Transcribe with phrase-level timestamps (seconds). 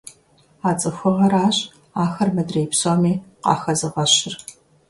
[0.69, 1.57] А цӀыхугъэращ
[2.03, 3.13] ахэр мыдрей псоми
[3.43, 4.33] къахэзыгъэщыр.